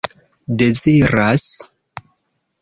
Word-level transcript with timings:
deziras 0.61 1.51